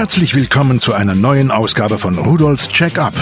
[0.00, 3.12] Herzlich willkommen zu einer neuen Ausgabe von Rudolfs Check-up,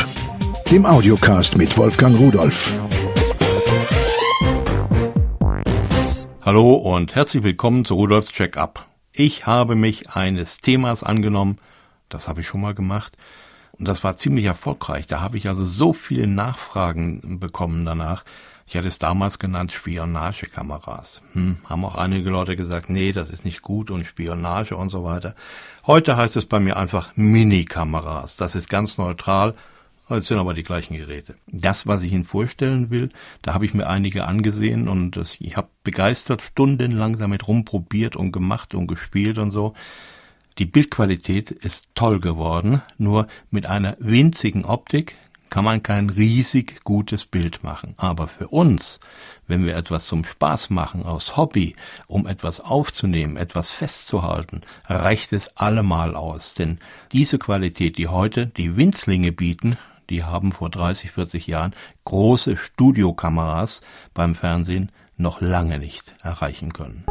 [0.70, 2.72] dem Audiocast mit Wolfgang Rudolf.
[6.40, 8.86] Hallo und herzlich willkommen zu Rudolfs Check-up.
[9.10, 11.58] Ich habe mich eines Themas angenommen,
[12.08, 13.16] das habe ich schon mal gemacht,
[13.72, 15.08] und das war ziemlich erfolgreich.
[15.08, 18.22] Da habe ich also so viele Nachfragen bekommen danach.
[18.68, 21.22] Ich hatte es damals genannt Spionagekameras.
[21.32, 25.04] Hm, haben auch einige Leute gesagt, nee, das ist nicht gut und Spionage und so
[25.04, 25.34] weiter.
[25.86, 28.36] Heute heißt es bei mir einfach Mini-Kameras.
[28.36, 29.54] Das ist ganz neutral.
[30.10, 31.36] Es sind aber die gleichen Geräte.
[31.46, 33.08] Das, was ich Ihnen vorstellen will,
[33.40, 38.32] da habe ich mir einige angesehen und das, ich habe begeistert stundenlang damit rumprobiert und
[38.32, 39.72] gemacht und gespielt und so.
[40.58, 45.16] Die Bildqualität ist toll geworden, nur mit einer winzigen Optik
[45.50, 47.94] kann man kein riesig gutes Bild machen.
[47.96, 49.00] Aber für uns,
[49.46, 51.74] wenn wir etwas zum Spaß machen, aus Hobby,
[52.06, 56.54] um etwas aufzunehmen, etwas festzuhalten, reicht es allemal aus.
[56.54, 56.78] Denn
[57.12, 59.76] diese Qualität, die heute die Winzlinge bieten,
[60.10, 63.82] die haben vor 30, 40 Jahren große Studiokameras
[64.14, 67.04] beim Fernsehen noch lange nicht erreichen können.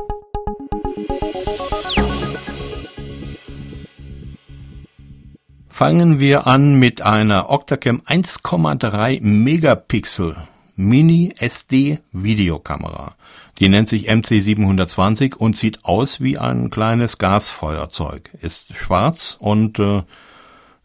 [5.78, 10.36] Fangen wir an mit einer Octacam 1,3 Megapixel
[10.76, 13.14] Mini SD Videokamera.
[13.60, 18.32] Die nennt sich MC720 und sieht aus wie ein kleines Gasfeuerzeug.
[18.42, 20.02] Ist schwarz und äh,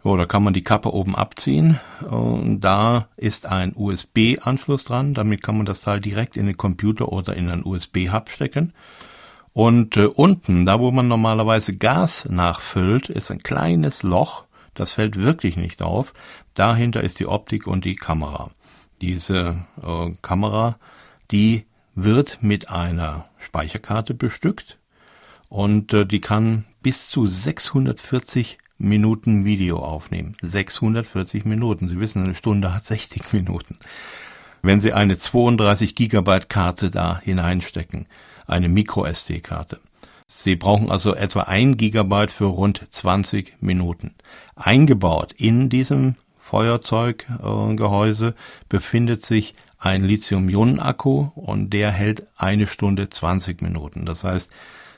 [0.05, 1.81] oh, da kann man die Kappe oben abziehen.
[2.11, 5.15] Und da ist ein USB-Anschluss dran.
[5.15, 8.75] Damit kann man das Teil direkt in den Computer oder in einen USB-Hub stecken.
[9.55, 15.17] Und äh, unten, da wo man normalerweise Gas nachfüllt, ist ein kleines Loch das fällt
[15.17, 16.15] wirklich nicht auf.
[16.55, 18.51] Dahinter ist die Optik und die Kamera.
[19.01, 20.79] Diese äh, Kamera,
[21.31, 24.79] die wird mit einer Speicherkarte bestückt
[25.49, 30.37] und äh, die kann bis zu 640 Minuten Video aufnehmen.
[30.43, 31.89] 640 Minuten.
[31.89, 33.79] Sie wissen, eine Stunde hat 60 Minuten.
[34.63, 38.07] Wenn Sie eine 32 Gigabyte Karte da hineinstecken,
[38.47, 39.81] eine Micro SD Karte,
[40.35, 44.15] Sie brauchen also etwa ein Gigabyte für rund 20 Minuten.
[44.57, 48.35] Eingebaut in diesem Feuerzeuggehäuse
[48.69, 54.05] befindet sich ein Lithium-Ionen-Akku und der hält eine Stunde 20 Minuten.
[54.05, 54.51] Das heißt,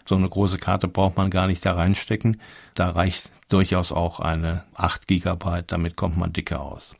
[0.06, 2.40] so eine große Karte braucht man gar nicht da reinstecken.
[2.74, 6.96] Da reicht durchaus auch eine 8 Gigabyte, damit kommt man dicker aus.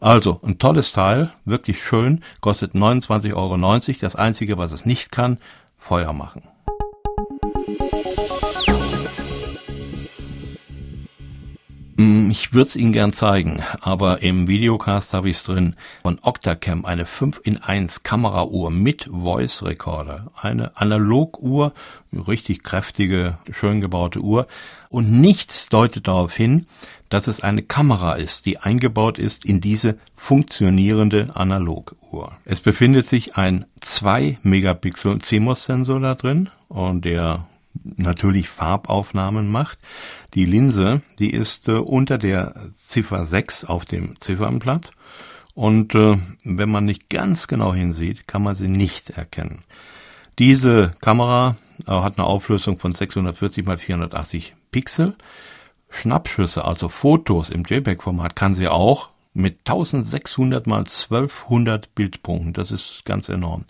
[0.00, 3.80] Also, ein tolles Teil, wirklich schön, kostet 29,90 Euro.
[4.00, 5.38] Das einzige, was es nicht kann,
[5.76, 6.42] Feuer machen.
[12.36, 15.74] Ich würde es Ihnen gern zeigen, aber im Videocast habe ich es drin.
[16.02, 20.26] Von Octacam, eine 5 in 1 Kamerauhr mit Voice Recorder.
[20.36, 21.72] Eine Analoguhr,
[22.12, 24.46] richtig kräftige, schön gebaute Uhr.
[24.90, 26.66] Und nichts deutet darauf hin,
[27.08, 32.36] dass es eine Kamera ist, die eingebaut ist in diese funktionierende Analoguhr.
[32.44, 37.46] Es befindet sich ein 2 Megapixel CMOS-Sensor da drin und der
[37.84, 39.78] natürlich Farbaufnahmen macht.
[40.34, 44.92] Die Linse, die ist äh, unter der Ziffer 6 auf dem Ziffernblatt
[45.56, 49.64] und äh, wenn man nicht ganz genau hinsieht, kann man sie nicht erkennen.
[50.38, 51.56] Diese Kamera
[51.86, 55.14] äh, hat eine Auflösung von 640 x 480 Pixel.
[55.88, 62.52] Schnappschüsse, also Fotos im JPEG-Format kann sie auch mit 1600 mal 1200 Bildpunkten.
[62.52, 63.64] Das ist ganz enorm.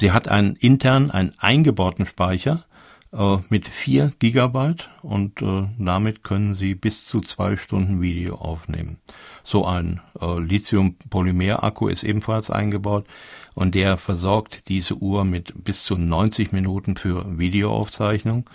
[0.00, 2.64] Sie hat einen intern, einen eingebauten Speicher
[3.12, 8.98] äh, mit 4 Gigabyte und äh, damit können Sie bis zu zwei Stunden Video aufnehmen.
[9.42, 13.06] So ein äh, Lithium-Polymer-Akku ist ebenfalls eingebaut
[13.54, 18.48] und der versorgt diese Uhr mit bis zu 90 Minuten für Videoaufzeichnung.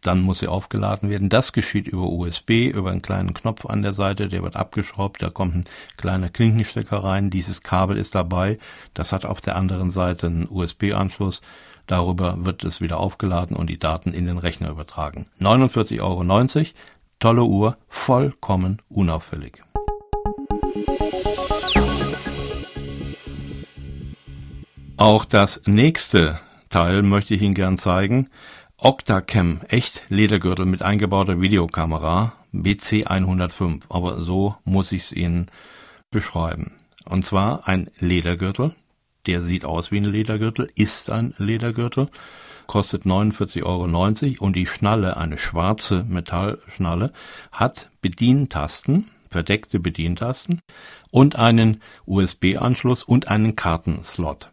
[0.00, 1.28] Dann muss sie aufgeladen werden.
[1.28, 5.28] Das geschieht über USB, über einen kleinen Knopf an der Seite, der wird abgeschraubt, da
[5.28, 5.64] kommt ein
[5.98, 7.28] kleiner Klinkenstecker rein.
[7.28, 8.56] Dieses Kabel ist dabei.
[8.94, 11.42] Das hat auf der anderen Seite einen USB-Anschluss.
[11.90, 15.26] Darüber wird es wieder aufgeladen und die Daten in den Rechner übertragen.
[15.40, 16.66] 49,90 Euro,
[17.18, 19.60] tolle Uhr, vollkommen unauffällig.
[24.96, 26.38] Auch das nächste
[26.68, 28.30] Teil möchte ich Ihnen gern zeigen.
[28.76, 33.86] Octacam, echt Ledergürtel mit eingebauter Videokamera, BC 105.
[33.88, 35.50] Aber so muss ich es Ihnen
[36.12, 36.70] beschreiben.
[37.04, 38.76] Und zwar ein Ledergürtel,
[39.26, 42.08] der sieht aus wie ein Ledergürtel, ist ein Ledergürtel,
[42.66, 47.12] kostet 49,90 Euro und die Schnalle, eine schwarze Metallschnalle,
[47.52, 50.60] hat Bedientasten, verdeckte Bedientasten
[51.10, 54.50] und einen USB-Anschluss und einen Kartenslot.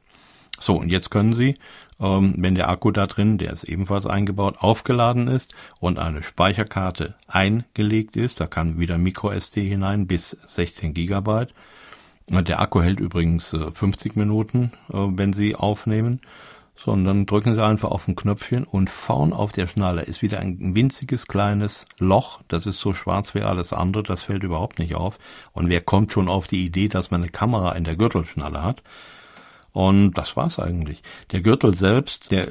[0.59, 1.55] So, und jetzt können Sie
[1.99, 7.15] ähm, wenn der Akku da drin, der ist ebenfalls eingebaut, aufgeladen ist und eine Speicherkarte
[7.27, 11.53] eingelegt ist, da kann wieder MicroSD hinein bis 16 Gigabyte.
[12.29, 16.19] Der Akku hält übrigens 50 äh, Minuten, äh, wenn Sie aufnehmen.
[16.75, 20.21] So, und dann drücken Sie einfach auf ein Knöpfchen und vorn auf der Schnalle ist
[20.21, 22.41] wieder ein winziges kleines Loch.
[22.49, 25.17] Das ist so schwarz wie alles andere, das fällt überhaupt nicht auf.
[25.53, 28.83] Und wer kommt schon auf die Idee, dass man eine Kamera in der Gürtelschnalle hat?
[29.71, 31.01] Und das war's eigentlich.
[31.31, 32.47] Der Gürtel selbst, der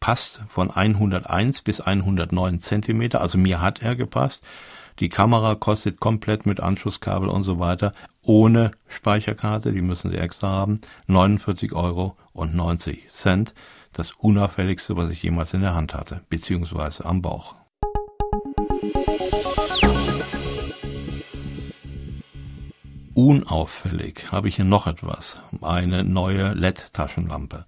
[0.00, 3.20] passt von 101 bis 109 Zentimeter.
[3.20, 4.42] Also mir hat er gepasst.
[5.00, 10.50] Die Kamera kostet komplett mit Anschlusskabel und so weiter, ohne Speicherkarte, die müssen Sie extra
[10.50, 13.54] haben, 49 Euro und 90 Cent.
[13.94, 17.56] Das unauffälligste, was ich jemals in der Hand hatte, beziehungsweise am Bauch.
[23.14, 25.40] Unauffällig habe ich hier noch etwas.
[25.62, 27.64] Eine neue LED-Taschenlampe.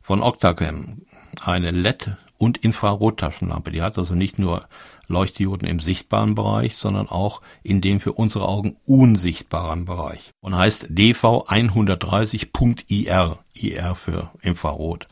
[0.00, 1.02] Von Octacam.
[1.44, 3.70] Eine LED- und Infrarottaschenlampe.
[3.70, 4.68] Die hat also nicht nur
[5.08, 10.32] Leuchtdioden im sichtbaren Bereich, sondern auch in dem für unsere Augen unsichtbaren Bereich.
[10.40, 13.38] Und heißt DV130.IR.
[13.54, 15.06] IR für Infrarot.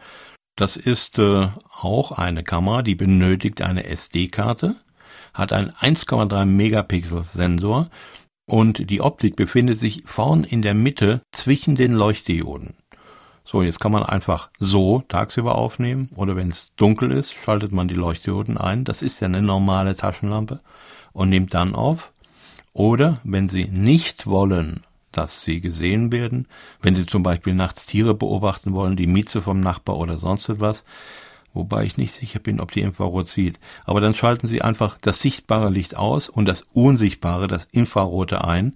[0.56, 4.76] Das ist äh, auch eine Kamera, die benötigt eine SD-Karte,
[5.32, 7.88] hat einen 1,3 Megapixel Sensor
[8.47, 12.75] und die Optik befindet sich vorn in der Mitte zwischen den Leuchtdioden.
[13.46, 17.88] So, jetzt kann man einfach so tagsüber aufnehmen oder wenn es dunkel ist, schaltet man
[17.88, 18.85] die Leuchtdioden ein.
[18.85, 20.61] Das ist ja eine normale Taschenlampe
[21.12, 22.11] und nimmt dann auf.
[22.73, 24.82] Oder wenn Sie nicht wollen,
[25.12, 26.49] dass Sie gesehen werden,
[26.81, 30.82] wenn Sie zum Beispiel nachts Tiere beobachten wollen, die Mieze vom Nachbar oder sonst etwas,
[31.52, 33.61] wobei ich nicht sicher bin, ob die Infrarot sieht.
[33.85, 38.75] Aber dann schalten Sie einfach das sichtbare Licht aus und das unsichtbare, das Infrarote ein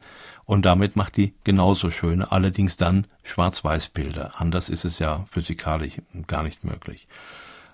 [0.49, 4.41] und damit macht die genauso schöne, allerdings dann Schwarz-Weiß-Bilder.
[4.41, 7.07] Anders ist es ja physikalisch gar nicht möglich.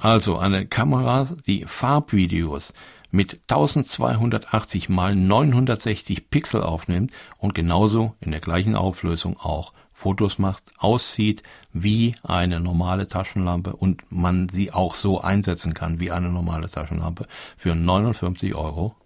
[0.00, 2.72] Also eine Kamera, die Farbvideos
[3.12, 10.64] mit 1280 mal 960 Pixel aufnimmt und genauso in der gleichen Auflösung auch Fotos macht,
[10.76, 16.68] aussieht wie eine normale Taschenlampe und man sie auch so einsetzen kann wie eine normale
[16.68, 18.96] Taschenlampe für 59,90 Euro.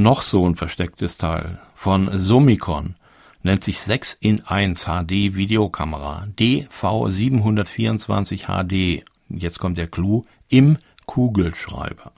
[0.00, 2.94] Noch so ein verstecktes Teil von Summicon
[3.42, 9.04] nennt sich 6 in 1 HD Videokamera DV724 HD.
[9.28, 12.12] Jetzt kommt der Clou im Kugelschreiber.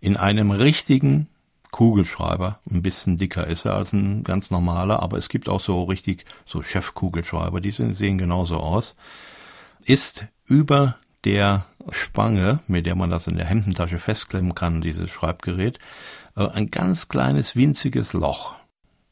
[0.00, 1.28] In einem richtigen
[1.70, 2.60] Kugelschreiber.
[2.70, 6.24] Ein bisschen dicker ist er als ein ganz normaler, aber es gibt auch so richtig
[6.46, 8.94] so Chefkugelschreiber, die sehen genauso aus.
[9.84, 10.96] Ist über
[11.26, 15.78] der Spange, mit der man das in der Hemdentasche festklemmen kann, dieses Schreibgerät,
[16.36, 18.54] äh, ein ganz kleines winziges Loch.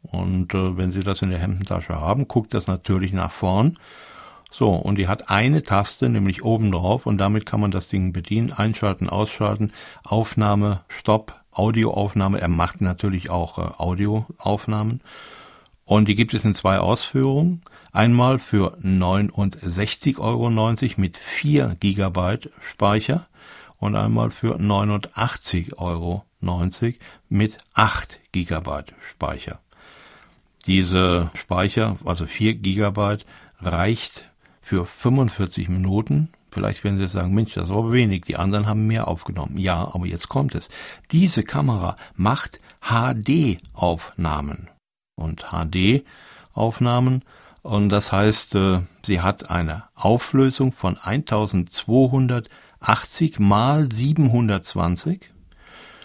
[0.03, 3.79] Und äh, wenn Sie das in der Hemdentasche haben, guckt das natürlich nach vorn.
[4.51, 8.13] So, und die hat eine Taste, nämlich oben drauf, und damit kann man das Ding
[8.13, 9.73] bedienen, einschalten, ausschalten,
[10.05, 12.41] Aufnahme, Stopp, Audioaufnahme.
[12.41, 15.01] Er macht natürlich auch äh, Audioaufnahmen.
[15.85, 17.63] Und die gibt es in zwei Ausführungen.
[17.93, 20.51] Einmal für 69,90 Euro
[20.97, 23.27] mit 4 Gigabyte Speicher
[23.79, 26.25] und einmal für 89,90 Euro
[27.29, 29.61] mit 8 Gigabyte Speicher.
[30.67, 33.27] Diese Speicher, also 4 Gigabyte,
[33.61, 34.25] reicht
[34.63, 38.87] für 45 Minuten Vielleicht werden Sie sagen, Mensch, das ist aber wenig, die anderen haben
[38.87, 39.59] mehr aufgenommen.
[39.59, 40.69] Ja, aber jetzt kommt es.
[41.11, 44.69] Diese Kamera macht HD-Aufnahmen.
[45.17, 47.25] Und HD-Aufnahmen,
[47.65, 55.31] und das heißt, äh, sie hat eine Auflösung von 1280 mal 720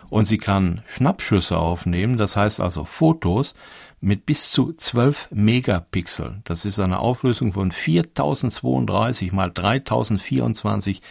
[0.09, 3.55] und sie kann Schnappschüsse aufnehmen, das heißt also Fotos
[3.99, 6.39] mit bis zu 12 Megapixel.
[6.45, 11.01] Das ist eine Auflösung von 4032 mal 3024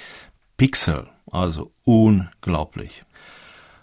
[0.56, 1.10] Pixel.
[1.30, 3.02] Also unglaublich.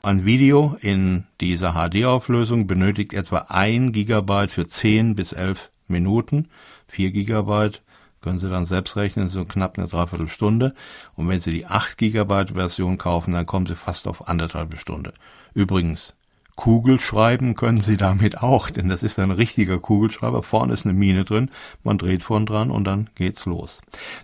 [0.06, 6.50] Ein Video in dieser HD-Auflösung benötigt etwa 1 Gigabyte für 10 bis 11 Minuten.
[6.90, 7.82] 4 Gigabyte
[8.22, 10.76] können Sie dann selbst rechnen, so knapp eine Dreiviertelstunde.
[11.16, 15.12] Und wenn Sie die 8 Gigabyte Version kaufen, dann kommen Sie fast auf anderthalb Stunde.
[15.56, 16.14] Übrigens,
[16.56, 20.42] Kugelschreiben können Sie damit auch, denn das ist ein richtiger Kugelschreiber.
[20.42, 21.52] Vorne ist eine Mine drin,
[21.84, 23.82] man dreht vorn dran und dann geht's los.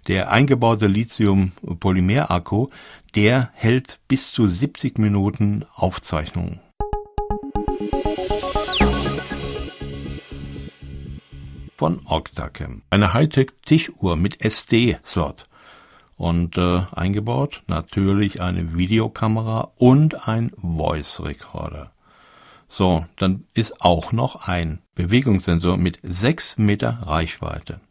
[0.08, 2.68] Der eingebaute Lithium-Polymer-Akku,
[3.16, 6.60] der hält bis zu 70 Minuten Aufzeichnung.
[11.78, 12.84] Von Octacam.
[12.90, 15.46] Eine Hightech-Tischuhr mit SD-Slot.
[16.16, 21.92] Und äh, eingebaut natürlich eine Videokamera und ein Voice Recorder.
[22.74, 27.82] So, dann ist auch noch ein Bewegungssensor mit sechs Meter Reichweite.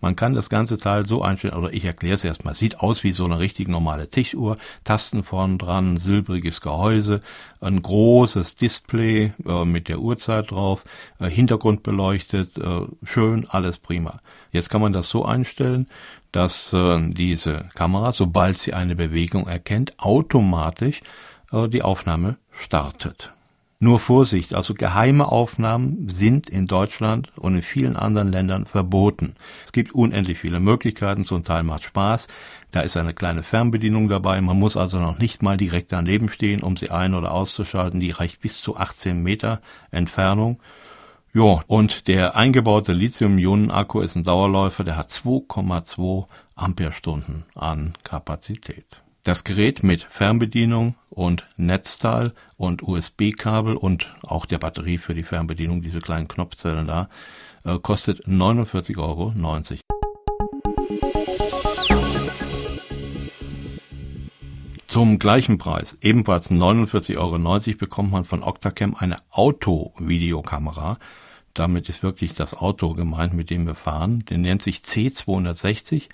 [0.00, 2.54] Man kann das ganze Teil so einstellen, oder ich erkläre es erstmal.
[2.54, 4.58] Sieht aus wie so eine richtig normale Tischuhr.
[4.84, 7.20] Tasten vorn dran, silbriges Gehäuse,
[7.60, 10.84] ein großes Display äh, mit der Uhrzeit drauf,
[11.18, 14.20] äh, Hintergrund beleuchtet, äh, schön, alles prima.
[14.52, 15.88] Jetzt kann man das so einstellen,
[16.30, 21.00] dass äh, diese Kamera, sobald sie eine Bewegung erkennt, automatisch
[21.50, 23.32] äh, die Aufnahme startet.
[23.84, 29.34] Nur Vorsicht, also geheime Aufnahmen sind in Deutschland und in vielen anderen Ländern verboten.
[29.66, 32.28] Es gibt unendlich viele Möglichkeiten, zum Teil macht Spaß.
[32.70, 34.40] Da ist eine kleine Fernbedienung dabei.
[34.40, 37.98] Man muss also noch nicht mal direkt daneben stehen, um sie ein- oder auszuschalten.
[37.98, 39.60] Die reicht bis zu 18 Meter
[39.90, 40.60] Entfernung.
[41.34, 49.02] Ja, und der eingebaute Lithium-Ionen-Akku ist ein Dauerläufer, der hat 2,2 Ampere-Stunden an Kapazität.
[49.24, 55.80] Das Gerät mit Fernbedienung und Netzteil und USB-Kabel und auch der Batterie für die Fernbedienung,
[55.80, 57.08] diese kleinen Knopfzellen da,
[57.64, 59.32] äh, kostet 49,90 Euro.
[64.88, 70.98] Zum gleichen Preis, ebenfalls 49,90 Euro, bekommt man von Octacam eine Auto-Videokamera.
[71.54, 74.24] Damit ist wirklich das Auto gemeint, mit dem wir fahren.
[74.28, 76.08] Der nennt sich C260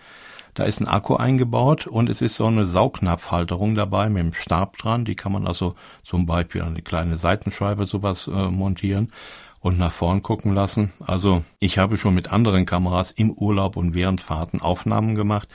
[0.58, 4.76] da ist ein Akku eingebaut und es ist so eine Saugnapfhalterung dabei mit dem Stab
[4.76, 5.04] dran.
[5.04, 9.12] Die kann man also zum Beispiel an eine kleine Seitenscheibe sowas äh, montieren
[9.60, 10.92] und nach vorn gucken lassen.
[10.98, 15.48] Also ich habe schon mit anderen Kameras im Urlaub und während Fahrten Aufnahmen gemacht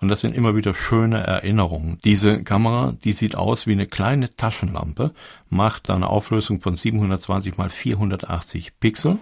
[0.00, 1.98] und das sind immer wieder schöne Erinnerungen.
[2.02, 5.12] Diese Kamera, die sieht aus wie eine kleine Taschenlampe,
[5.48, 9.18] macht eine Auflösung von 720 mal 480 Pixel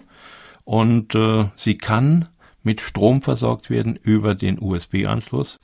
[0.65, 2.29] und äh, sie kann
[2.69, 5.59] mit Strom versorgt werden über den USB-Anschluss.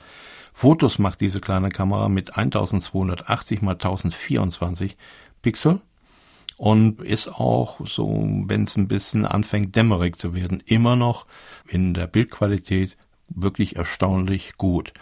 [0.55, 4.97] Fotos macht diese kleine Kamera mit 1280 x 1024
[5.43, 5.83] Pixel
[6.57, 8.09] und ist auch so,
[8.47, 11.27] wenn es ein bisschen anfängt dämmerig zu werden, immer noch
[11.69, 12.97] in der Bildqualität
[13.29, 14.95] wirklich erstaunlich gut.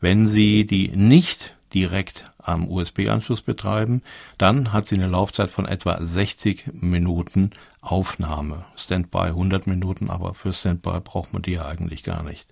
[0.00, 4.00] Wenn Sie die nicht direkt am USB-Anschluss betreiben,
[4.38, 7.50] dann hat sie eine Laufzeit von etwa 60 Minuten
[7.82, 8.64] Aufnahme.
[8.76, 12.48] Standby 100 Minuten, aber für Standby braucht man die ja eigentlich gar nicht.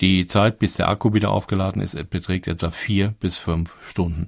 [0.00, 4.26] Die Zeit, bis der Akku wieder aufgeladen ist, beträgt etwa vier bis fünf Stunden.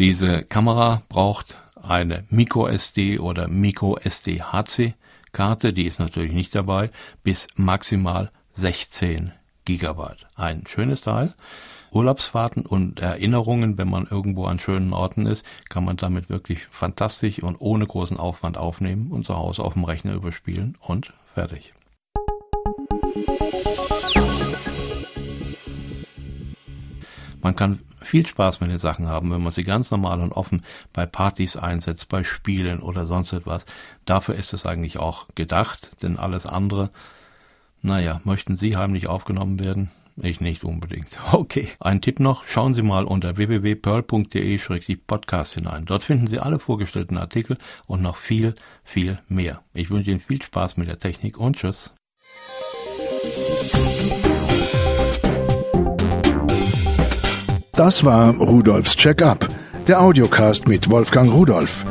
[0.00, 4.94] Diese Kamera braucht eine MicroSD oder MicroSD HC
[5.30, 6.90] Karte, die ist natürlich nicht dabei,
[7.22, 9.32] bis maximal 16
[9.64, 10.26] Gigabyte.
[10.34, 11.34] Ein schönes Teil.
[11.94, 17.40] Urlaubsfahrten und Erinnerungen, wenn man irgendwo an schönen Orten ist, kann man damit wirklich fantastisch
[17.40, 21.72] und ohne großen Aufwand aufnehmen und zu Hause auf dem Rechner überspielen und fertig.
[27.40, 30.64] Man kann viel Spaß mit den Sachen haben, wenn man sie ganz normal und offen
[30.92, 33.66] bei Partys einsetzt, bei Spielen oder sonst etwas.
[34.04, 36.90] Dafür ist es eigentlich auch gedacht, denn alles andere,
[37.82, 39.90] naja, möchten Sie heimlich aufgenommen werden?
[40.16, 41.18] Ich nicht unbedingt.
[41.32, 41.68] Okay.
[41.80, 42.46] Ein Tipp noch.
[42.46, 45.84] Schauen Sie mal unter www.pearl.de-podcast hinein.
[45.84, 48.54] Dort finden Sie alle vorgestellten Artikel und noch viel,
[48.84, 49.62] viel mehr.
[49.72, 51.92] Ich wünsche Ihnen viel Spaß mit der Technik und tschüss.
[57.72, 59.48] Das war Rudolfs Check-up,
[59.88, 61.84] der Audiocast mit Wolfgang Rudolf.